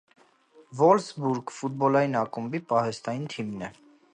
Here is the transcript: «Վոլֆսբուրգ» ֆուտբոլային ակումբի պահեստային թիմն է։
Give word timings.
«Վոլֆսբուրգ» 0.79 1.53
ֆուտբոլային 1.57 2.17
ակումբի 2.23 2.63
պահեստային 2.73 3.29
թիմն 3.35 3.67
է։ 3.69 3.71